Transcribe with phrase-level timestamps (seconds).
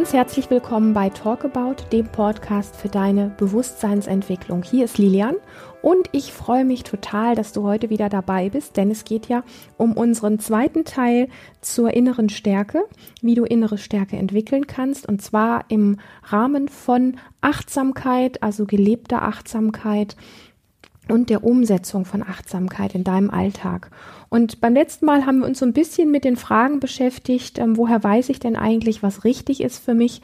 [0.00, 4.62] Ganz herzlich willkommen bei Talk About, dem Podcast für deine Bewusstseinsentwicklung.
[4.62, 5.36] Hier ist Lilian
[5.82, 9.44] und ich freue mich total, dass du heute wieder dabei bist, denn es geht ja
[9.76, 11.28] um unseren zweiten Teil
[11.60, 12.86] zur inneren Stärke,
[13.20, 20.16] wie du innere Stärke entwickeln kannst und zwar im Rahmen von Achtsamkeit, also gelebter Achtsamkeit
[21.10, 23.90] und der Umsetzung von Achtsamkeit in deinem Alltag.
[24.28, 27.76] Und beim letzten Mal haben wir uns so ein bisschen mit den Fragen beschäftigt, ähm,
[27.76, 30.22] woher weiß ich denn eigentlich, was richtig ist für mich?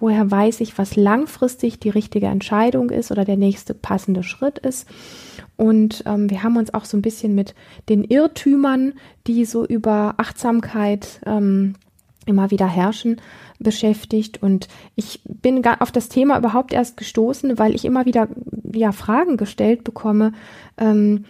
[0.00, 4.86] Woher weiß ich, was langfristig die richtige Entscheidung ist oder der nächste passende Schritt ist?
[5.56, 7.54] Und ähm, wir haben uns auch so ein bisschen mit
[7.88, 8.92] den Irrtümern,
[9.26, 11.74] die so über Achtsamkeit ähm,
[12.28, 13.20] immer wieder herrschen,
[13.58, 14.42] beschäftigt.
[14.42, 18.28] Und ich bin auf das Thema überhaupt erst gestoßen, weil ich immer wieder
[18.72, 20.32] ja Fragen gestellt bekomme,
[20.76, 21.24] ähm,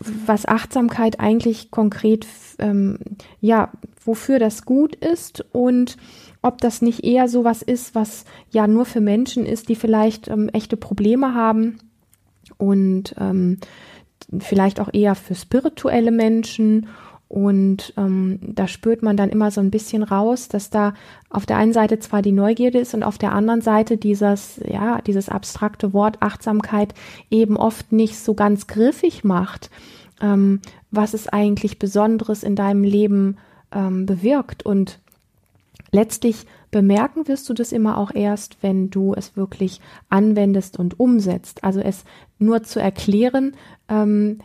[0.00, 2.26] was Achtsamkeit eigentlich konkret,
[2.58, 2.98] ähm,
[3.40, 3.70] ja,
[4.04, 5.96] wofür das gut ist und
[6.42, 10.48] ob das nicht eher sowas ist, was ja nur für Menschen ist, die vielleicht ähm,
[10.50, 11.78] echte Probleme haben
[12.58, 13.58] und ähm,
[14.38, 16.88] vielleicht auch eher für spirituelle Menschen
[17.28, 20.94] und ähm, da spürt man dann immer so ein bisschen raus, dass da
[21.28, 25.00] auf der einen Seite zwar die Neugierde ist und auf der anderen Seite dieses, ja,
[25.00, 26.94] dieses abstrakte Wort Achtsamkeit
[27.30, 29.70] eben oft nicht so ganz griffig macht,
[30.20, 30.60] ähm,
[30.92, 33.38] was es eigentlich Besonderes in deinem Leben
[33.72, 34.64] ähm, bewirkt.
[34.64, 35.00] Und
[35.90, 41.64] letztlich bemerken wirst du das immer auch erst, wenn du es wirklich anwendest und umsetzt.
[41.64, 42.04] Also es
[42.38, 43.56] nur zu erklären,
[43.88, 44.38] ähm,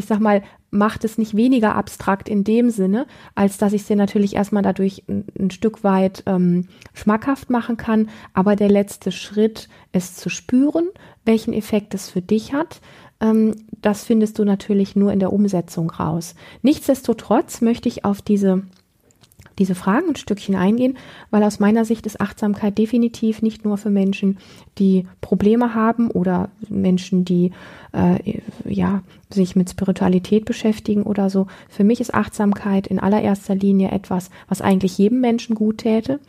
[0.00, 3.96] ich sag mal, macht es nicht weniger abstrakt in dem Sinne, als dass ich sie
[3.96, 8.08] natürlich erstmal dadurch ein, ein Stück weit ähm, schmackhaft machen kann.
[8.32, 10.88] Aber der letzte Schritt, es zu spüren,
[11.24, 12.80] welchen Effekt es für dich hat,
[13.20, 16.34] ähm, das findest du natürlich nur in der Umsetzung raus.
[16.62, 18.62] Nichtsdestotrotz möchte ich auf diese
[19.58, 20.96] diese Fragen ein Stückchen eingehen,
[21.30, 24.38] weil aus meiner Sicht ist Achtsamkeit definitiv nicht nur für Menschen,
[24.78, 27.52] die Probleme haben oder Menschen, die
[27.92, 31.46] äh, ja sich mit Spiritualität beschäftigen oder so.
[31.68, 36.20] Für mich ist Achtsamkeit in allererster Linie etwas, was eigentlich jedem Menschen gut täte,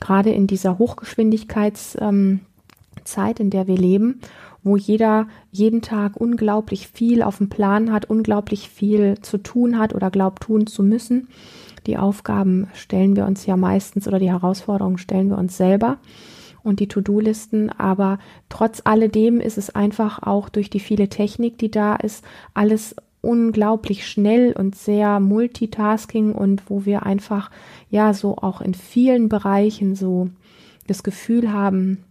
[0.00, 2.40] gerade in dieser Hochgeschwindigkeitszeit, ähm,
[3.38, 4.20] in der wir leben
[4.64, 9.94] wo jeder jeden Tag unglaublich viel auf dem Plan hat, unglaublich viel zu tun hat
[9.94, 11.28] oder glaubt tun zu müssen.
[11.86, 15.98] Die Aufgaben stellen wir uns ja meistens oder die Herausforderungen stellen wir uns selber
[16.62, 17.70] und die To-Do-Listen.
[17.70, 22.96] Aber trotz alledem ist es einfach auch durch die viele Technik, die da ist, alles
[23.20, 27.50] unglaublich schnell und sehr multitasking und wo wir einfach
[27.90, 30.28] ja so auch in vielen Bereichen so
[30.86, 32.04] das Gefühl haben,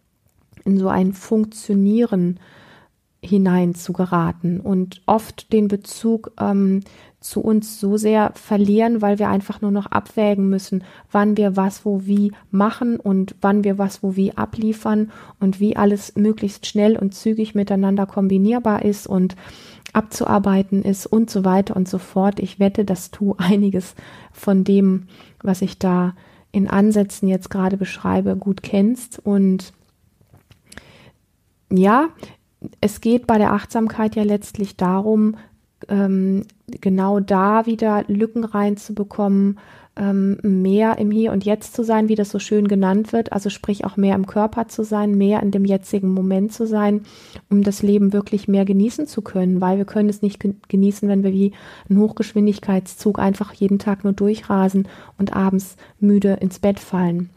[0.65, 2.39] in so ein Funktionieren
[3.21, 6.81] hinein zu geraten und oft den Bezug ähm,
[7.21, 11.85] zu uns so sehr verlieren, weil wir einfach nur noch abwägen müssen, wann wir was
[11.85, 15.09] wo wie machen und wann wir was wo wie abliefern
[15.39, 19.37] und wie alles möglichst schnell und zügig miteinander kombinierbar ist und
[19.93, 22.39] abzuarbeiten ist und so weiter und so fort.
[22.39, 23.95] Ich wette, dass du einiges
[24.33, 25.07] von dem,
[25.41, 26.13] was ich da
[26.51, 29.73] in Ansätzen jetzt gerade beschreibe, gut kennst und
[31.77, 32.09] ja,
[32.81, 35.35] es geht bei der Achtsamkeit ja letztlich darum,
[35.89, 36.43] ähm,
[36.81, 39.59] genau da wieder Lücken reinzubekommen,
[39.95, 43.49] ähm, mehr im Hier und Jetzt zu sein, wie das so schön genannt wird, also
[43.49, 47.01] sprich auch mehr im Körper zu sein, mehr in dem jetzigen Moment zu sein,
[47.49, 51.23] um das Leben wirklich mehr genießen zu können, weil wir können es nicht genießen, wenn
[51.23, 51.51] wir wie
[51.89, 54.87] ein Hochgeschwindigkeitszug einfach jeden Tag nur durchrasen
[55.19, 57.29] und abends müde ins Bett fallen.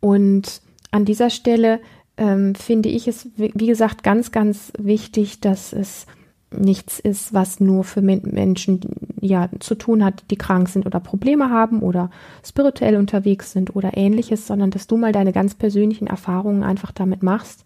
[0.00, 1.80] Und an dieser Stelle
[2.18, 6.06] ähm, finde ich es, wie gesagt, ganz, ganz wichtig, dass es
[6.50, 8.80] nichts ist, was nur für Menschen
[9.20, 12.10] ja zu tun hat, die krank sind oder Probleme haben oder
[12.44, 17.22] spirituell unterwegs sind oder ähnliches, sondern dass du mal deine ganz persönlichen Erfahrungen einfach damit
[17.22, 17.64] machst.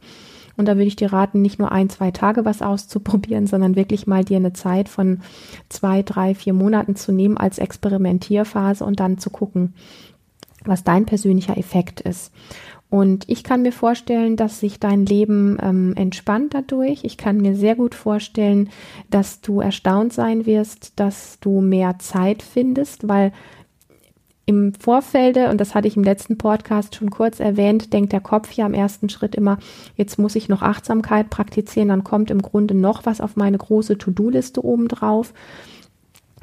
[0.57, 4.07] Und da würde ich dir raten, nicht nur ein, zwei Tage was auszuprobieren, sondern wirklich
[4.07, 5.21] mal dir eine Zeit von
[5.69, 9.75] zwei, drei, vier Monaten zu nehmen als Experimentierphase und dann zu gucken,
[10.64, 12.32] was dein persönlicher Effekt ist.
[12.93, 17.05] Und ich kann mir vorstellen, dass sich dein Leben ähm, entspannt dadurch.
[17.05, 18.69] Ich kann mir sehr gut vorstellen,
[19.09, 23.32] dass du erstaunt sein wirst, dass du mehr Zeit findest, weil
[24.44, 28.53] im Vorfelde, und das hatte ich im letzten Podcast schon kurz erwähnt, denkt der Kopf
[28.53, 29.59] ja am ersten Schritt immer,
[29.97, 33.97] jetzt muss ich noch Achtsamkeit praktizieren, dann kommt im Grunde noch was auf meine große
[33.97, 35.32] To-Do-Liste obendrauf.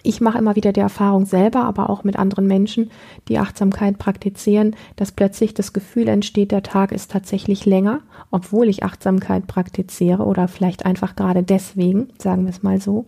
[0.10, 2.90] Ich mache immer wieder die Erfahrung selber, aber auch mit anderen Menschen,
[3.28, 8.02] die Achtsamkeit praktizieren, dass plötzlich das Gefühl entsteht, der Tag ist tatsächlich länger,
[8.32, 13.06] obwohl ich Achtsamkeit praktiziere oder vielleicht einfach gerade deswegen, sagen wir es mal so.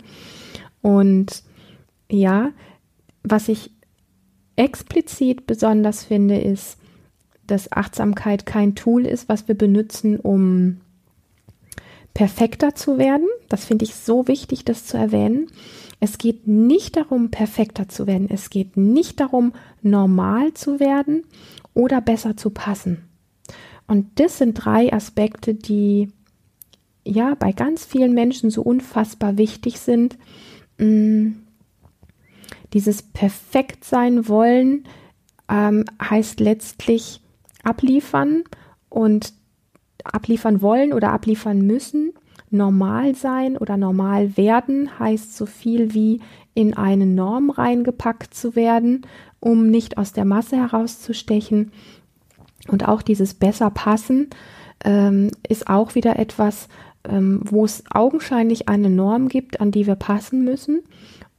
[0.84, 1.42] Und
[2.12, 2.52] ja,
[3.24, 3.72] was ich
[4.56, 6.78] explizit besonders finde, ist,
[7.48, 10.82] dass Achtsamkeit kein Tool ist, was wir benutzen, um
[12.14, 13.28] perfekter zu werden.
[13.50, 15.48] Das finde ich so wichtig, das zu erwähnen.
[16.04, 18.28] Es geht nicht darum, perfekter zu werden.
[18.30, 19.54] Es geht nicht darum,
[19.84, 21.24] normal zu werden
[21.76, 23.04] oder besser zu passen.
[23.88, 26.12] Und das sind drei Aspekte, die
[27.06, 30.18] ja bei ganz vielen Menschen so unfassbar wichtig sind.
[30.80, 31.34] Mm,
[32.74, 34.86] dieses perfekt sein wollen
[35.50, 37.22] ähm, heißt letztlich
[37.64, 38.44] abliefern
[38.90, 39.34] und
[40.04, 42.14] abliefern wollen oder abliefern müssen.
[42.52, 46.22] Normal sein oder normal werden heißt so viel wie
[46.54, 49.06] in eine Norm reingepackt zu werden,
[49.40, 51.72] um nicht aus der Masse herauszustechen.
[52.68, 54.30] Und auch dieses besser passen
[54.84, 56.68] ähm, ist auch wieder etwas,
[57.04, 60.82] ähm, wo es augenscheinlich eine Norm gibt, an die wir passen müssen.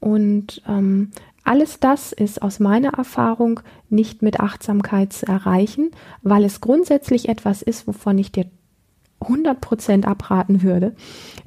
[0.01, 1.11] Und ähm,
[1.45, 5.91] alles das ist aus meiner Erfahrung nicht mit Achtsamkeit zu erreichen,
[6.23, 8.47] weil es grundsätzlich etwas ist, wovon ich dir
[9.29, 10.95] 100% abraten würde,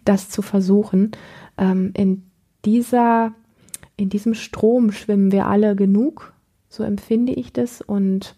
[0.03, 1.11] das zu versuchen.
[1.57, 2.23] Ähm, in,
[2.65, 3.33] dieser,
[3.97, 6.33] in diesem Strom schwimmen wir alle genug,
[6.69, 7.81] so empfinde ich das.
[7.81, 8.35] Und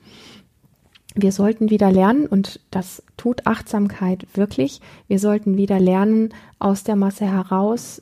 [1.16, 6.30] wir sollten wieder lernen, und das tut Achtsamkeit wirklich, wir sollten wieder lernen,
[6.60, 8.02] aus der Masse heraus,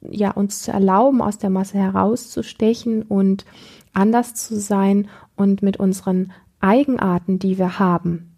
[0.00, 3.44] ja, uns zu erlauben, aus der Masse herauszustechen und
[3.92, 8.36] anders zu sein und mit unseren Eigenarten, die wir haben,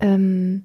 [0.00, 0.64] ähm,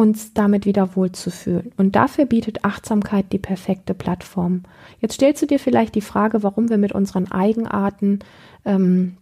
[0.00, 1.72] uns damit wieder wohlzufühlen.
[1.76, 4.62] Und dafür bietet Achtsamkeit die perfekte Plattform.
[4.98, 8.20] Jetzt stellst du dir vielleicht die Frage, warum wir mit unseren Eigenarten
[8.64, 9.18] ähm,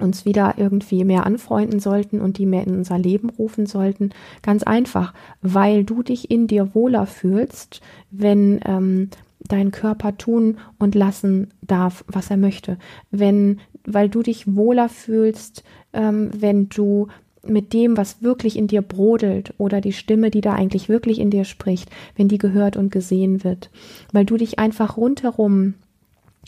[0.00, 4.10] uns wieder irgendwie mehr anfreunden sollten und die mehr in unser Leben rufen sollten.
[4.42, 7.80] Ganz einfach, weil du dich in dir wohler fühlst,
[8.10, 9.10] wenn ähm,
[9.46, 12.78] dein Körper tun und lassen darf, was er möchte.
[13.12, 15.62] Wenn, weil du dich wohler fühlst,
[15.92, 17.06] ähm, wenn du
[17.50, 21.30] mit dem, was wirklich in dir brodelt oder die Stimme, die da eigentlich wirklich in
[21.30, 23.70] dir spricht, wenn die gehört und gesehen wird,
[24.12, 25.74] weil du dich einfach rundherum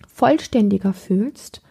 [0.07, 1.63] vollständiger fühlst,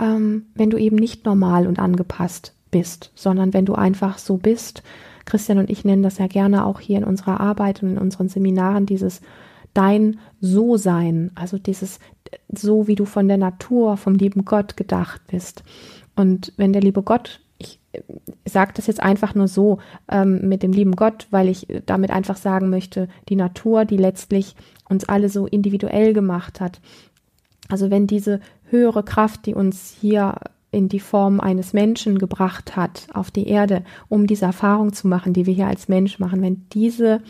[0.00, 4.82] ähm, wenn du eben nicht normal und angepasst bist, sondern wenn du einfach so bist.
[5.24, 8.28] Christian und ich nennen das ja gerne auch hier in unserer Arbeit und in unseren
[8.28, 9.20] Seminaren dieses
[9.74, 11.98] dein So-Sein, also dieses
[12.48, 15.62] so, wie du von der Natur, vom lieben Gott gedacht bist.
[16.14, 17.40] Und wenn der liebe Gott
[18.44, 19.78] sage das jetzt einfach nur so
[20.10, 24.54] ähm, mit dem lieben Gott, weil ich damit einfach sagen möchte, die Natur, die letztlich
[24.88, 26.80] uns alle so individuell gemacht hat.
[27.68, 28.40] Also wenn diese
[28.70, 30.36] höhere Kraft, die uns hier
[30.70, 35.32] in die Form eines Menschen gebracht hat auf die Erde, um diese Erfahrung zu machen,
[35.32, 37.22] die wir hier als Mensch machen, wenn diese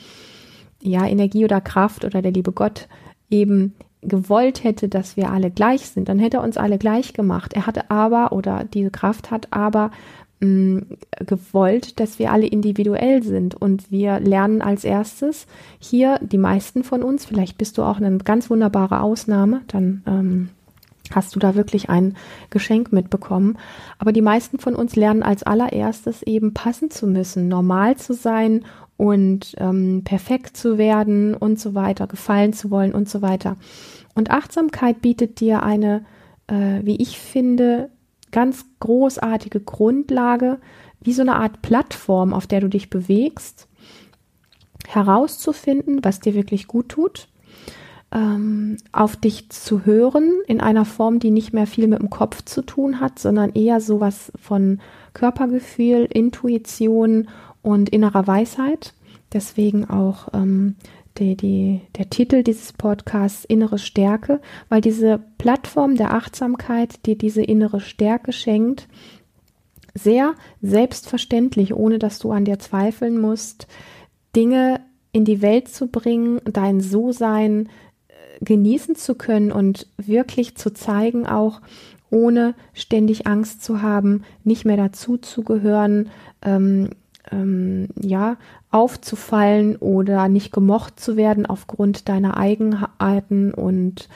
[0.83, 2.89] ja Energie oder Kraft oder der liebe Gott
[3.31, 7.55] eben gewollt hätte, dass wir alle gleich sind, dann hätte er uns alle gleich gemacht.
[7.55, 9.91] Er hatte aber oder diese Kraft hat aber
[10.41, 15.47] gewollt, dass wir alle individuell sind und wir lernen als erstes
[15.79, 20.49] hier die meisten von uns, vielleicht bist du auch eine ganz wunderbare Ausnahme, dann ähm,
[21.11, 22.17] hast du da wirklich ein
[22.51, 23.57] Geschenk mitbekommen.
[23.99, 28.65] Aber die meisten von uns lernen als allererstes eben passen zu müssen, normal zu sein
[28.97, 33.57] und ähm, perfekt zu werden und so weiter, gefallen zu wollen und so weiter.
[34.15, 36.05] Und Achtsamkeit bietet dir eine,
[36.47, 37.91] äh, wie ich finde,
[38.37, 40.59] ganz großartige Grundlage,
[41.01, 43.67] wie so eine Art Plattform, auf der du dich bewegst,
[44.87, 47.29] herauszufinden, was dir wirklich gut tut,
[48.13, 52.45] ähm, auf dich zu hören in einer Form, die nicht mehr viel mit dem Kopf
[52.45, 54.81] zu tun hat, sondern eher sowas von
[55.15, 57.29] Körpergefühl, Intuition
[57.63, 58.93] und innerer Weisheit.
[59.33, 60.77] Deswegen auch ähm,
[61.19, 67.43] die, die, der Titel dieses Podcasts Innere Stärke, weil diese Plattform der Achtsamkeit dir diese
[67.43, 68.89] innere Stärke schenkt,
[69.95, 73.67] sehr selbstverständlich, ohne dass du an dir zweifeln musst,
[74.35, 74.81] Dinge
[75.13, 77.69] in die Welt zu bringen, dein So-Sein
[78.09, 81.63] äh, genießen zu können und wirklich zu zeigen, auch
[82.11, 86.11] ohne ständig Angst zu haben, nicht mehr dazu zu gehören,
[86.43, 86.91] ähm,
[87.33, 88.37] ähm, ja,
[88.71, 94.09] aufzufallen oder nicht gemocht zu werden aufgrund deiner Eigenarten und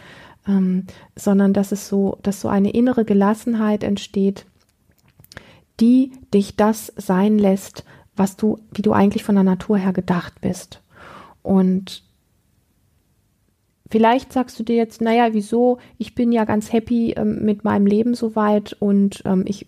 [0.47, 0.87] ähm,
[1.17, 4.47] sondern dass es so, dass so eine innere Gelassenheit entsteht,
[5.81, 7.85] die dich das sein lässt,
[8.17, 10.83] was du, wie du eigentlich von der Natur her gedacht bist.
[11.43, 12.05] Und
[13.93, 15.79] Vielleicht sagst du dir jetzt, naja, wieso?
[15.99, 19.67] Ich bin ja ganz happy ähm, mit meinem Leben soweit und ähm, ich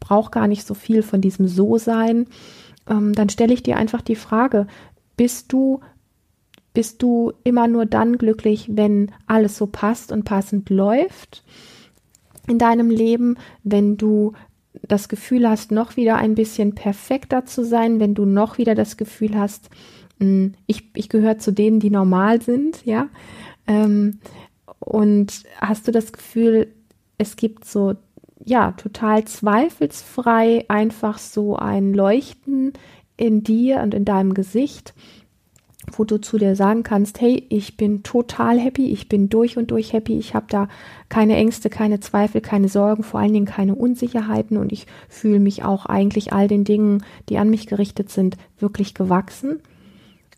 [0.00, 2.26] brauche gar nicht so viel von diesem So-Sein
[2.88, 4.66] ähm, dann stelle ich dir einfach die Frage,
[5.16, 5.80] bist du,
[6.74, 11.44] bist du immer nur dann glücklich, wenn alles so passt und passend läuft
[12.48, 14.32] in deinem Leben, wenn du
[14.82, 18.96] das Gefühl hast, noch wieder ein bisschen perfekter zu sein, wenn du noch wieder das
[18.96, 19.68] Gefühl hast,
[20.18, 23.08] hm, ich, ich gehöre zu denen, die normal sind, ja.
[23.66, 24.18] Ähm,
[24.78, 26.72] und hast du das Gefühl,
[27.18, 27.94] es gibt so,
[28.44, 32.72] ja, total zweifelsfrei einfach so ein Leuchten
[33.16, 34.94] in dir und in deinem Gesicht,
[35.92, 39.70] wo du zu dir sagen kannst, hey, ich bin total happy, ich bin durch und
[39.70, 40.68] durch happy, ich habe da
[41.08, 45.64] keine Ängste, keine Zweifel, keine Sorgen, vor allen Dingen keine Unsicherheiten und ich fühle mich
[45.64, 49.60] auch eigentlich all den Dingen, die an mich gerichtet sind, wirklich gewachsen.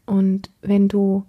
[0.06, 1.24] Und wenn du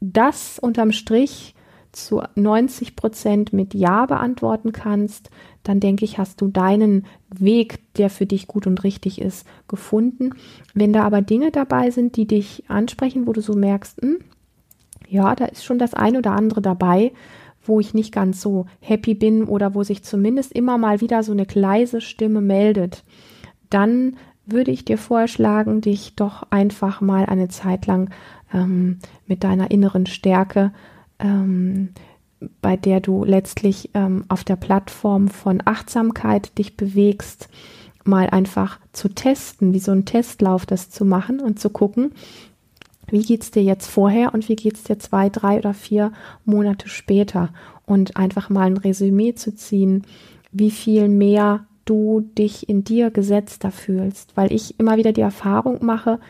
[0.00, 1.54] das unterm Strich
[1.92, 5.30] zu 90 Prozent mit Ja beantworten kannst,
[5.62, 10.30] dann denke ich, hast du deinen Weg, der für dich gut und richtig ist, gefunden.
[10.74, 14.18] Wenn da aber Dinge dabei sind, die dich ansprechen, wo du so merkst, hm,
[15.08, 17.12] ja, da ist schon das ein oder andere dabei,
[17.64, 21.32] wo ich nicht ganz so happy bin oder wo sich zumindest immer mal wieder so
[21.32, 23.04] eine leise Stimme meldet,
[23.70, 28.10] dann würde ich dir vorschlagen, dich doch einfach mal eine Zeit lang
[28.52, 30.72] ähm, mit deiner inneren Stärke
[31.22, 31.90] ähm,
[32.60, 37.48] bei der du letztlich ähm, auf der Plattform von Achtsamkeit dich bewegst,
[38.04, 42.12] mal einfach zu testen, wie so ein Testlauf das zu machen und zu gucken,
[43.08, 46.12] wie geht es dir jetzt vorher und wie geht es dir zwei, drei oder vier
[46.44, 47.50] Monate später?
[47.84, 50.06] Und einfach mal ein Resümee zu ziehen,
[50.50, 55.84] wie viel mehr du dich in dir gesetzter fühlst, weil ich immer wieder die Erfahrung
[55.84, 56.20] mache,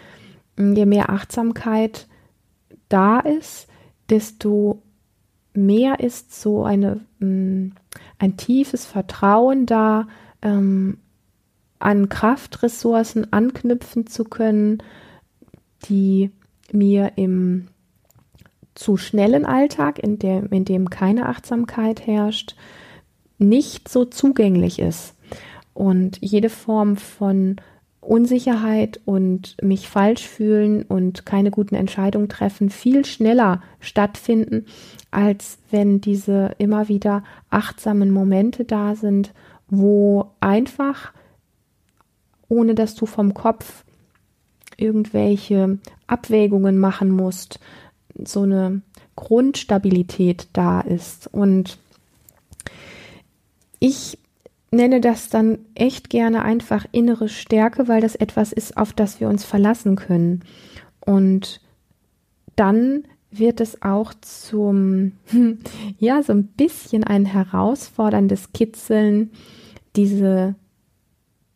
[0.59, 2.09] je mehr Achtsamkeit
[2.89, 3.69] da ist,
[4.11, 4.83] desto
[5.55, 7.73] mehr ist so eine, mm,
[8.19, 10.07] ein tiefes Vertrauen da,
[10.41, 10.99] ähm,
[11.79, 14.83] an Kraftressourcen anknüpfen zu können,
[15.85, 16.31] die
[16.73, 17.69] mir im
[18.75, 22.57] zu schnellen Alltag, in dem, in dem keine Achtsamkeit herrscht,
[23.39, 25.15] nicht so zugänglich ist.
[25.75, 27.57] Und jede Form von
[28.03, 34.67] Unsicherheit und mich falsch fühlen und keine guten Entscheidungen treffen viel schneller stattfinden,
[35.13, 39.33] als wenn diese immer wieder achtsamen Momente da sind,
[39.69, 41.13] wo einfach,
[42.49, 43.85] ohne dass du vom Kopf
[44.77, 45.79] irgendwelche
[46.09, 47.61] Abwägungen machen musst,
[48.25, 48.83] so eine
[49.15, 51.29] Grundstabilität da ist.
[51.33, 51.79] Und
[53.79, 54.19] ich
[54.73, 59.29] nenne das dann echt gerne einfach innere Stärke, weil das etwas ist, auf das wir
[59.29, 60.43] uns verlassen können.
[61.01, 61.61] Und
[62.57, 65.13] dann wird es auch zum,
[65.99, 69.31] ja, so ein bisschen ein herausforderndes Kitzeln,
[69.95, 70.55] diese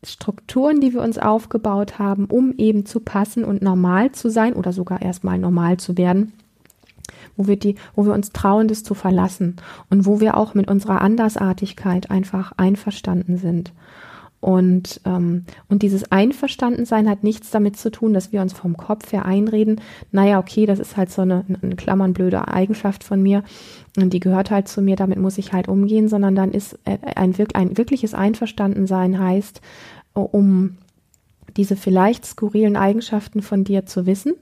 [0.04, 4.73] Strukturen, die wir uns aufgebaut haben, um eben zu passen und normal zu sein oder
[4.73, 6.32] sogar erstmal normal zu werden,
[7.36, 9.56] wo wir die, wo wir uns trauen, das zu verlassen
[9.90, 13.72] und wo wir auch mit unserer Andersartigkeit einfach einverstanden sind.
[14.40, 19.12] Und, ähm, und dieses Einverstandensein hat nichts damit zu tun, dass wir uns vom Kopf
[19.12, 19.80] her einreden,
[20.12, 23.42] naja, okay, das ist halt so eine, eine Klammern blöde Eigenschaft von mir
[23.96, 26.98] und die gehört halt zu mir, damit muss ich halt umgehen, sondern dann ist äh,
[27.16, 29.62] ein, ein wirkliches Einverstandensein heißt,
[30.12, 30.76] um
[31.56, 34.34] diese vielleicht skurrilen Eigenschaften von dir zu wissen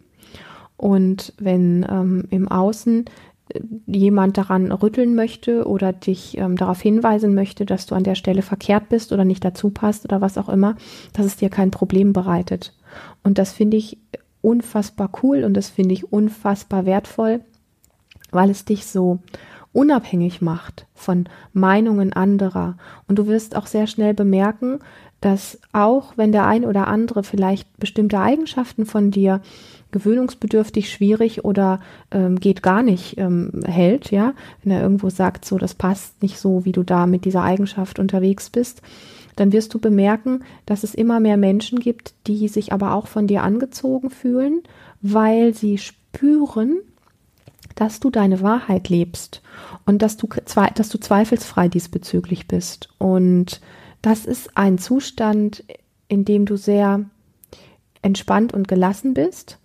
[0.77, 3.05] und wenn ähm, im Außen
[3.49, 8.15] äh, jemand daran rütteln möchte oder dich ähm, darauf hinweisen möchte, dass du an der
[8.15, 10.77] Stelle verkehrt bist oder nicht dazu passt oder was auch immer,
[11.13, 12.75] dass es dir kein Problem bereitet.
[13.23, 13.99] Und das finde ich
[14.41, 17.41] unfassbar cool und das finde ich unfassbar wertvoll,
[18.31, 19.21] weil es dich so
[19.73, 22.77] unabhängig macht von Meinungen anderer.
[23.09, 24.81] Und du wirst auch sehr schnell bemerken,
[25.25, 29.41] dass auch wenn der ein oder andere vielleicht bestimmte Eigenschaften von dir
[29.91, 35.57] gewöhnungsbedürftig, schwierig oder ähm, geht gar nicht ähm, hält, ja, wenn er irgendwo sagt, so
[35.57, 38.83] das passt nicht so, wie du da mit dieser Eigenschaft unterwegs bist,
[39.35, 43.27] dann wirst du bemerken, dass es immer mehr Menschen gibt, die sich aber auch von
[43.27, 44.63] dir angezogen fühlen,
[45.01, 46.81] weil sie spüren,
[47.77, 49.41] dass du deine Wahrheit lebst
[49.87, 50.29] und dass du,
[50.75, 52.91] dass du zweifelsfrei diesbezüglich bist.
[52.99, 53.63] Und
[54.05, 55.65] das ist ein Zustand,
[56.09, 57.05] in dem du sehr
[58.03, 59.59] entspannt und gelassen bist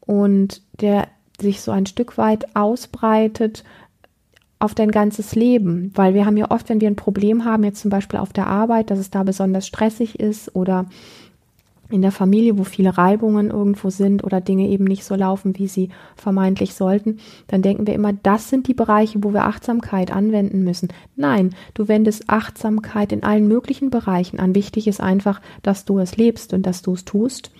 [0.00, 1.06] und der
[1.40, 3.62] sich so ein Stück weit ausbreitet
[4.58, 7.80] auf dein ganzes Leben, weil wir haben ja oft, wenn wir ein Problem haben, jetzt
[7.80, 10.86] zum Beispiel auf der Arbeit, dass es da besonders stressig ist oder
[11.90, 15.68] in der Familie, wo viele Reibungen irgendwo sind oder Dinge eben nicht so laufen, wie
[15.68, 20.64] sie vermeintlich sollten, dann denken wir immer, das sind die Bereiche, wo wir Achtsamkeit anwenden
[20.64, 20.88] müssen.
[21.14, 24.54] Nein, du wendest Achtsamkeit in allen möglichen Bereichen an.
[24.54, 27.50] Wichtig ist einfach, dass du es lebst und dass du es tust.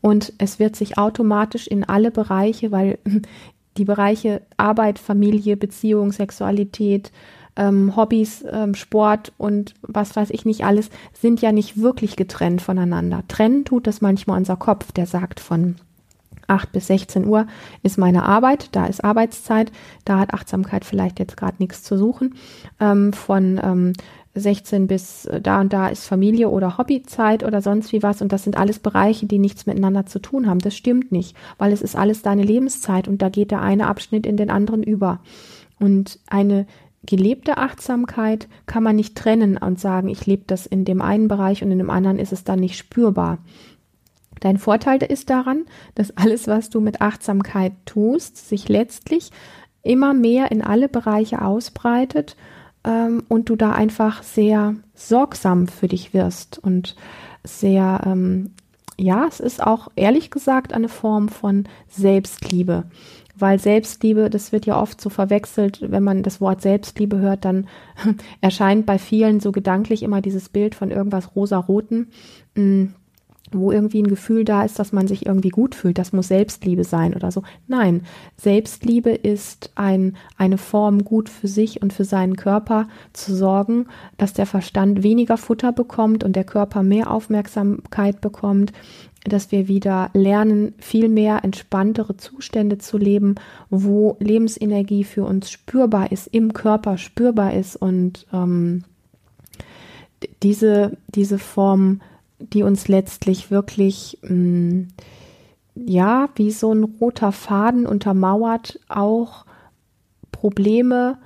[0.00, 2.98] Und es wird sich automatisch in alle Bereiche, weil
[3.78, 7.10] die Bereiche Arbeit, Familie, Beziehung, Sexualität,
[7.56, 12.62] ähm, Hobbys, ähm, Sport und was weiß ich nicht alles, sind ja nicht wirklich getrennt
[12.62, 13.22] voneinander.
[13.28, 15.76] Trennen tut das manchmal unser Kopf, der sagt von
[16.48, 17.46] 8 bis 16 Uhr
[17.82, 19.72] ist meine Arbeit, da ist Arbeitszeit,
[20.04, 22.34] da hat Achtsamkeit vielleicht jetzt gerade nichts zu suchen.
[22.80, 23.92] Ähm, von ähm,
[24.34, 28.32] 16 bis äh, da und da ist Familie oder Hobbyzeit oder sonst wie was und
[28.32, 30.58] das sind alles Bereiche, die nichts miteinander zu tun haben.
[30.58, 34.26] Das stimmt nicht, weil es ist alles deine Lebenszeit und da geht der eine Abschnitt
[34.26, 35.20] in den anderen über.
[35.78, 36.66] Und eine
[37.04, 41.62] gelebte Achtsamkeit kann man nicht trennen und sagen, ich lebe das in dem einen Bereich
[41.62, 43.38] und in dem anderen ist es dann nicht spürbar.
[44.40, 49.30] Dein Vorteil ist daran, dass alles, was du mit Achtsamkeit tust, sich letztlich
[49.82, 52.36] immer mehr in alle Bereiche ausbreitet
[52.84, 56.96] ähm, und du da einfach sehr sorgsam für dich wirst und
[57.44, 58.52] sehr, ähm,
[58.98, 62.84] ja, es ist auch ehrlich gesagt eine Form von Selbstliebe.
[63.34, 67.66] Weil Selbstliebe, das wird ja oft so verwechselt, wenn man das Wort Selbstliebe hört, dann
[68.40, 72.08] erscheint bei vielen so gedanklich immer dieses Bild von irgendwas rosaroten.
[72.54, 72.88] Mm,
[73.54, 75.98] wo irgendwie ein Gefühl da ist, dass man sich irgendwie gut fühlt.
[75.98, 77.42] Das muss Selbstliebe sein oder so.
[77.66, 78.02] Nein,
[78.36, 83.86] Selbstliebe ist ein, eine Form, gut für sich und für seinen Körper zu sorgen,
[84.16, 88.72] dass der Verstand weniger Futter bekommt und der Körper mehr Aufmerksamkeit bekommt,
[89.24, 93.36] dass wir wieder lernen, viel mehr entspanntere Zustände zu leben,
[93.70, 98.84] wo Lebensenergie für uns spürbar ist, im Körper spürbar ist und ähm,
[100.42, 102.00] diese, diese Form
[102.52, 104.88] die uns letztlich wirklich, mh, mm,
[105.74, 109.46] ja, wie so ein roter Faden untermauert, auch
[110.30, 111.16] Probleme,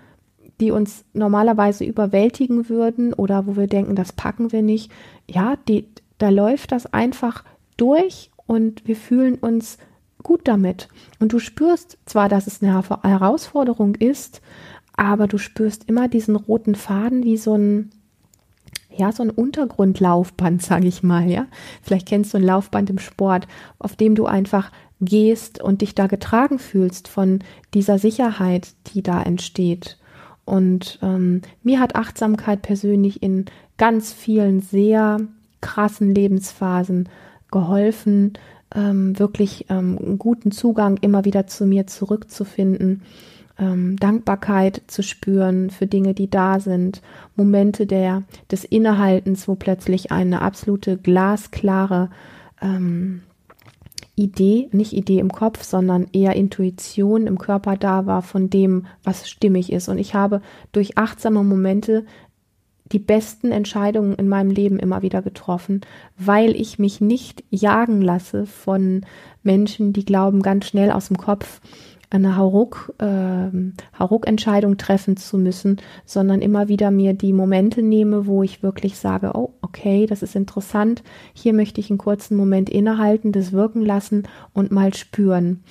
[0.60, 4.92] die uns normalerweise überwältigen würden oder wo wir denken, das packen wir nicht.
[5.28, 5.86] Ja, die,
[6.18, 7.42] da läuft das einfach
[7.76, 9.78] durch und wir fühlen uns
[10.22, 10.88] gut damit.
[11.20, 14.40] Und du spürst zwar, dass es eine Herausforderung ist,
[14.96, 17.90] aber du spürst immer diesen roten Faden wie so ein,
[18.90, 21.46] ja, so ein Untergrundlaufband, sage ich mal, ja.
[21.82, 23.46] Vielleicht kennst du ein Laufband im Sport,
[23.78, 27.40] auf dem du einfach gehst und dich da getragen fühlst von
[27.74, 29.98] dieser Sicherheit, die da entsteht.
[30.44, 33.44] Und ähm, mir hat Achtsamkeit persönlich in
[33.76, 35.18] ganz vielen sehr
[35.60, 37.08] krassen Lebensphasen
[37.56, 38.34] geholfen,
[38.74, 43.02] ähm, wirklich ähm, einen guten Zugang immer wieder zu mir zurückzufinden
[43.58, 47.00] ähm, Dankbarkeit zu spüren für Dinge, die da sind,
[47.36, 52.10] Momente der, des Innehaltens, wo plötzlich eine absolute glasklare
[52.60, 53.22] ähm,
[54.14, 59.28] Idee, nicht Idee im Kopf, sondern eher Intuition im Körper da war von dem, was
[59.28, 59.88] stimmig ist.
[59.88, 60.40] Und ich habe
[60.72, 62.06] durch achtsame Momente
[62.92, 65.80] die besten Entscheidungen in meinem Leben immer wieder getroffen,
[66.16, 69.04] weil ich mich nicht jagen lasse von
[69.42, 71.60] Menschen, die glauben, ganz schnell aus dem Kopf
[72.10, 73.50] eine Hauruck, äh,
[73.98, 79.32] Hauruck-Entscheidung treffen zu müssen, sondern immer wieder mir die Momente nehme, wo ich wirklich sage,
[79.34, 84.24] oh, okay, das ist interessant, hier möchte ich einen kurzen Moment innehalten, das wirken lassen
[84.52, 85.64] und mal spüren.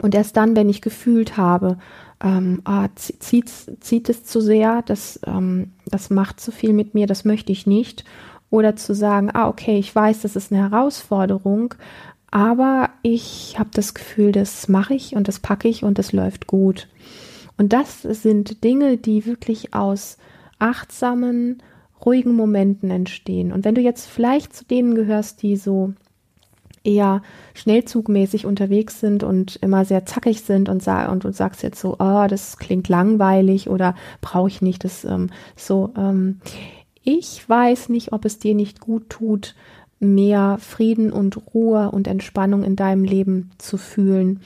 [0.00, 1.78] Und erst dann, wenn ich gefühlt habe,
[2.22, 3.50] ähm, ah, zieht,
[3.80, 7.66] zieht es zu sehr, das, ähm, das macht zu viel mit mir, das möchte ich
[7.66, 8.04] nicht.
[8.50, 11.74] Oder zu sagen, ah, okay, ich weiß, das ist eine Herausforderung,
[12.30, 16.46] aber ich habe das Gefühl, das mache ich und das packe ich und das läuft
[16.46, 16.88] gut.
[17.56, 20.18] Und das sind Dinge, die wirklich aus
[20.58, 21.62] achtsamen,
[22.04, 23.52] ruhigen Momenten entstehen.
[23.52, 25.94] Und wenn du jetzt vielleicht zu denen gehörst, die so
[26.84, 27.22] eher
[27.54, 31.96] schnellzugmäßig unterwegs sind und immer sehr zackig sind und, sag, und, und sagst jetzt so,
[31.98, 35.92] oh, das klingt langweilig oder brauche ich nicht, das ähm, so.
[35.96, 36.40] Ähm,
[37.02, 39.54] ich weiß nicht, ob es dir nicht gut tut,
[40.00, 44.40] mehr Frieden und Ruhe und Entspannung in deinem Leben zu fühlen.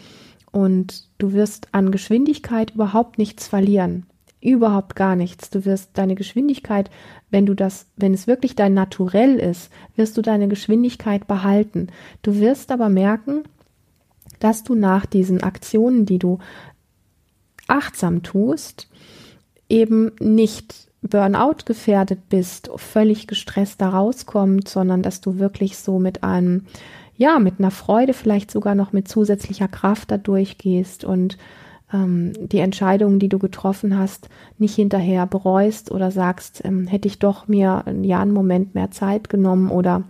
[0.51, 4.07] Und du wirst an Geschwindigkeit überhaupt nichts verlieren.
[4.40, 5.51] Überhaupt gar nichts.
[5.51, 6.90] Du wirst deine Geschwindigkeit,
[7.31, 11.88] wenn du das, wenn es wirklich dein Naturell ist, wirst du deine Geschwindigkeit behalten.
[12.22, 13.42] Du wirst aber merken,
[14.38, 16.38] dass du nach diesen Aktionen, die du
[17.66, 18.88] achtsam tust,
[19.68, 26.24] eben nicht Burnout gefährdet bist, völlig gestresst da rauskommt, sondern dass du wirklich so mit
[26.24, 26.66] einem,
[27.16, 31.38] ja, mit einer Freude, vielleicht sogar noch mit zusätzlicher Kraft da durchgehst und
[31.92, 37.18] ähm, die Entscheidungen, die du getroffen hast, nicht hinterher bereust oder sagst, ähm, hätte ich
[37.18, 40.05] doch mir ein Jahr einen Moment mehr Zeit genommen oder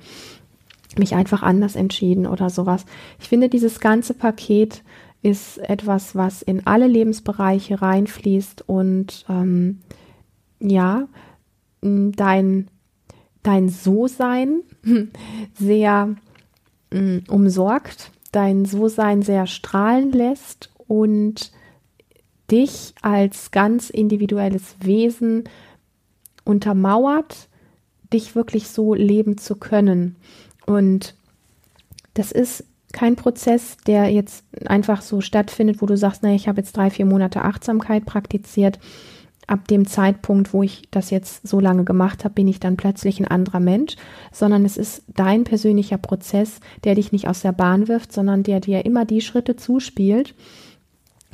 [0.96, 2.84] mich einfach anders entschieden oder sowas.
[3.20, 4.82] Ich finde, dieses ganze Paket
[5.22, 9.80] ist etwas, was in alle Lebensbereiche reinfließt und ähm,
[10.60, 11.06] ja,
[11.80, 12.68] dein,
[13.42, 14.62] dein So-Sein
[15.54, 16.16] sehr
[16.92, 21.52] mh, umsorgt, dein So-Sein sehr strahlen lässt und
[22.50, 25.44] dich als ganz individuelles Wesen
[26.44, 27.48] untermauert,
[28.12, 30.16] dich wirklich so leben zu können.
[30.66, 31.14] Und
[32.14, 36.60] das ist kein Prozess, der jetzt einfach so stattfindet, wo du sagst, naja, ich habe
[36.60, 38.78] jetzt drei, vier Monate Achtsamkeit praktiziert.
[39.46, 43.18] Ab dem Zeitpunkt, wo ich das jetzt so lange gemacht habe, bin ich dann plötzlich
[43.18, 43.96] ein anderer Mensch,
[44.30, 48.60] sondern es ist dein persönlicher Prozess, der dich nicht aus der Bahn wirft, sondern der
[48.60, 50.34] dir immer die Schritte zuspielt,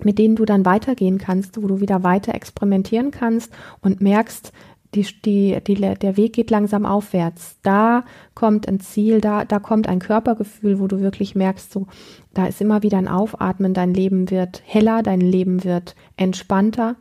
[0.02, 4.52] mit denen du dann weitergehen kannst, wo du wieder weiter experimentieren kannst und merkst,
[4.94, 7.56] die, die, die, der Weg geht langsam aufwärts.
[7.62, 8.04] Da
[8.34, 11.86] kommt ein Ziel, da, da kommt ein Körpergefühl, wo du wirklich merkst, so,
[12.32, 16.96] da ist immer wieder ein Aufatmen, dein Leben wird heller, dein Leben wird entspannter,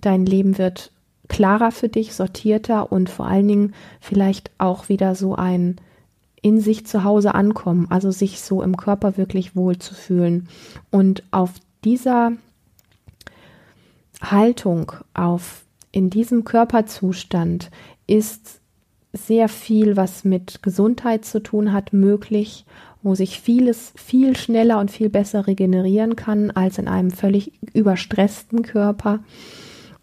[0.00, 0.92] dein Leben wird
[1.28, 5.76] klarer für dich, sortierter und vor allen Dingen vielleicht auch wieder so ein
[6.40, 10.48] in sich zu Hause ankommen, also sich so im Körper wirklich wohl zu fühlen.
[10.90, 11.50] Und auf
[11.88, 12.32] dieser
[14.20, 17.70] Haltung, auf in diesem Körperzustand
[18.06, 18.60] ist
[19.14, 22.66] sehr viel, was mit Gesundheit zu tun hat, möglich,
[23.02, 28.62] wo sich vieles viel schneller und viel besser regenerieren kann als in einem völlig überstressten
[28.62, 29.20] Körper,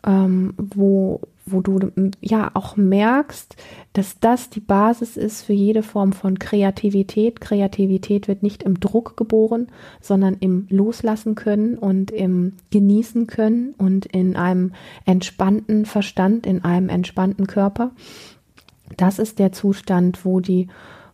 [0.07, 1.79] ähm, wo wo du
[2.21, 3.55] ja auch merkst,
[3.93, 7.39] dass das die Basis ist für jede Form von Kreativität.
[7.39, 9.67] Kreativität wird nicht im Druck geboren,
[10.01, 14.73] sondern im Loslassen können und im Genießen können und in einem
[15.05, 17.91] entspannten Verstand, in einem entspannten Körper.
[18.97, 20.67] Das ist der Zustand, wo die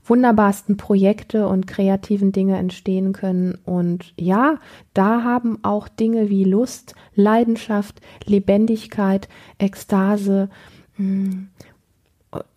[0.04, 3.58] wunderbarsten Projekte und kreativen Dinge entstehen können.
[3.66, 4.58] Und ja,
[4.94, 10.50] da haben auch Dinge wie Lust, Leidenschaft, Lebendigkeit, Ekstase,
[10.96, 11.50] hm,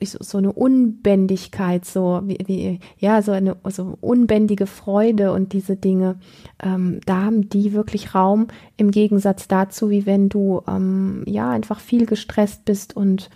[0.00, 6.16] so eine Unbändigkeit, so wie, wie, ja, so eine so unbändige Freude und diese Dinge,
[6.62, 11.80] ähm, da haben die wirklich Raum im Gegensatz dazu, wie wenn du ähm, ja einfach
[11.80, 13.30] viel gestresst bist und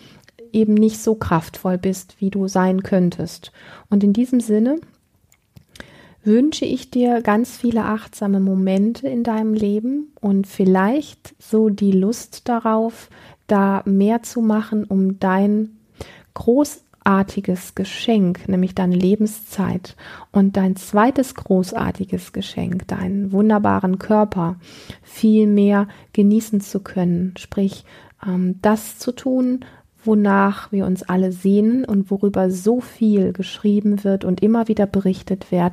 [0.53, 3.53] eben nicht so kraftvoll bist, wie du sein könntest.
[3.91, 4.81] Und in diesem Sinne
[6.25, 12.49] wünsche ich dir ganz viele achtsame Momente in deinem Leben und vielleicht so die Lust
[12.49, 13.09] darauf,
[13.47, 15.79] da mehr zu machen, um dein
[16.35, 19.97] großartiges Geschenk, nämlich deine Lebenszeit
[20.31, 24.57] und dein zweites großartiges Geschenk, deinen wunderbaren Körper,
[25.03, 27.35] viel mehr genießen zu können.
[27.39, 27.85] Sprich,
[28.27, 29.65] ähm, das zu tun,
[30.05, 35.51] wonach wir uns alle sehnen und worüber so viel geschrieben wird und immer wieder berichtet
[35.51, 35.73] wird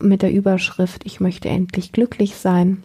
[0.00, 2.82] mit der Überschrift Ich möchte endlich glücklich sein,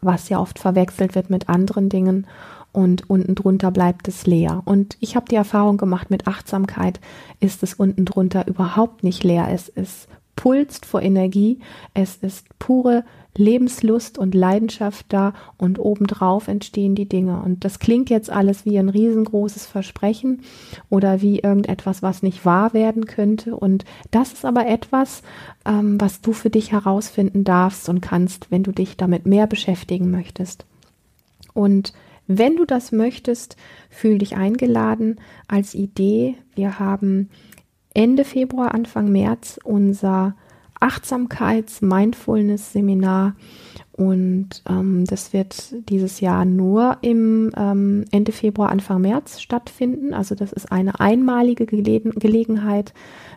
[0.00, 2.26] was ja oft verwechselt wird mit anderen Dingen
[2.72, 4.62] und unten drunter bleibt es leer.
[4.64, 7.00] Und ich habe die Erfahrung gemacht, mit Achtsamkeit
[7.40, 9.48] ist es unten drunter überhaupt nicht leer.
[9.50, 11.60] Es ist pulst vor Energie,
[11.94, 13.04] es ist pure
[13.36, 17.42] Lebenslust und Leidenschaft da und obendrauf entstehen die Dinge.
[17.42, 20.42] Und das klingt jetzt alles wie ein riesengroßes Versprechen
[20.88, 23.56] oder wie irgendetwas, was nicht wahr werden könnte.
[23.56, 25.22] Und das ist aber etwas,
[25.64, 30.10] ähm, was du für dich herausfinden darfst und kannst, wenn du dich damit mehr beschäftigen
[30.10, 30.64] möchtest.
[31.52, 31.92] Und
[32.26, 33.56] wenn du das möchtest,
[33.90, 36.36] fühl dich eingeladen als Idee.
[36.54, 37.28] Wir haben
[37.92, 40.34] Ende Februar, Anfang März unser
[40.84, 43.34] Achtsamkeits-Mindfulness-Seminar
[43.96, 50.12] und ähm, das wird dieses Jahr nur im ähm, Ende Februar, Anfang März stattfinden.
[50.12, 52.92] Also das ist eine einmalige Gele Gelegenheit,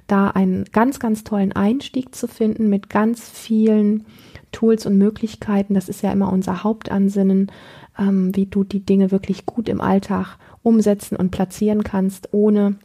[0.08, 4.08] da einen ganz, ganz tollen Einstieg zu finden mit ganz vielen
[4.52, 5.76] Tools und Möglichkeiten.
[5.76, 7.52] Das ist ja immer unser Hauptansinnen,
[8.00, 12.78] ähm, wie du die Dinge wirklich gut im Alltag umsetzen und platzieren kannst, ohne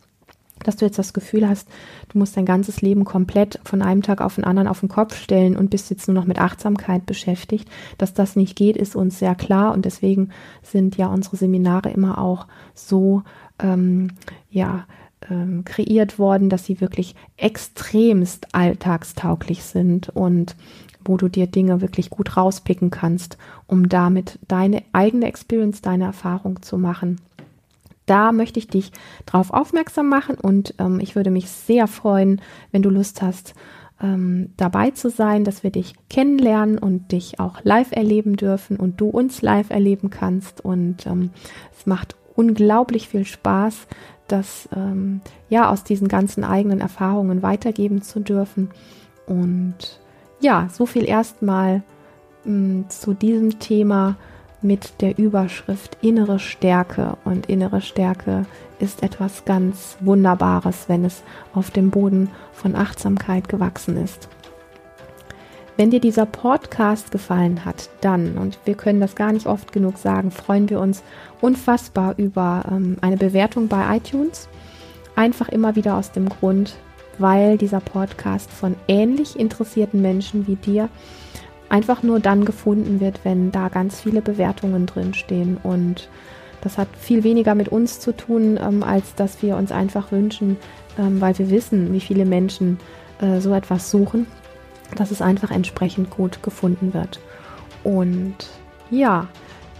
[0.64, 1.68] dass du jetzt das Gefühl hast,
[2.10, 5.16] du musst dein ganzes Leben komplett von einem Tag auf den anderen auf den Kopf
[5.16, 7.68] stellen und bist jetzt nur noch mit Achtsamkeit beschäftigt.
[7.98, 10.30] Dass das nicht geht, ist uns sehr klar und deswegen
[10.62, 13.22] sind ja unsere Seminare immer auch so,
[13.58, 14.12] ähm,
[14.50, 14.86] ja,
[15.30, 20.56] ähm, kreiert worden, dass sie wirklich extremst alltagstauglich sind und
[21.04, 26.62] wo du dir Dinge wirklich gut rauspicken kannst, um damit deine eigene Experience, deine Erfahrung
[26.62, 27.20] zu machen
[28.06, 28.92] da möchte ich dich
[29.26, 33.54] drauf aufmerksam machen und ähm, ich würde mich sehr freuen, wenn du Lust hast,
[34.02, 39.00] ähm, dabei zu sein, dass wir dich kennenlernen und dich auch live erleben dürfen und
[39.00, 40.64] du uns live erleben kannst.
[40.64, 41.30] Und ähm,
[41.76, 43.86] es macht unglaublich viel Spaß,
[44.26, 48.70] das ähm, ja aus diesen ganzen eigenen Erfahrungen weitergeben zu dürfen.
[49.26, 50.00] Und
[50.40, 51.82] ja, so viel erstmal
[52.44, 54.16] mm, zu diesem Thema
[54.62, 57.16] mit der Überschrift innere Stärke.
[57.24, 58.46] Und innere Stärke
[58.78, 61.22] ist etwas ganz Wunderbares, wenn es
[61.54, 64.28] auf dem Boden von Achtsamkeit gewachsen ist.
[65.76, 69.96] Wenn dir dieser Podcast gefallen hat, dann, und wir können das gar nicht oft genug
[69.96, 71.02] sagen, freuen wir uns
[71.40, 74.48] unfassbar über ähm, eine Bewertung bei iTunes.
[75.16, 76.76] Einfach immer wieder aus dem Grund,
[77.18, 80.88] weil dieser Podcast von ähnlich interessierten Menschen wie dir
[81.72, 85.56] einfach nur dann gefunden wird, wenn da ganz viele Bewertungen drinstehen.
[85.62, 86.08] Und
[86.60, 90.56] das hat viel weniger mit uns zu tun, ähm, als dass wir uns einfach wünschen,
[90.98, 92.78] ähm, weil wir wissen, wie viele Menschen
[93.20, 94.26] äh, so etwas suchen
[94.96, 97.20] dass es einfach entsprechend gut gefunden wird.
[97.84, 98.34] Und
[98.90, 99.28] ja,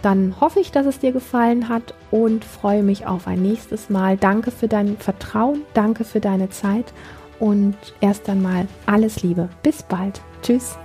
[0.03, 4.17] dann hoffe ich, dass es dir gefallen hat und freue mich auf ein nächstes Mal.
[4.17, 6.93] Danke für dein Vertrauen, danke für deine Zeit
[7.39, 9.49] und erst einmal alles Liebe.
[9.63, 10.21] Bis bald.
[10.43, 10.77] Tschüss.